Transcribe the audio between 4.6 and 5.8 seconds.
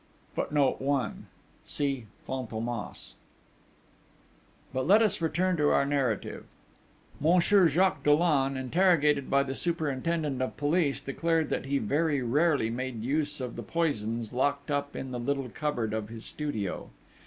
But let us return to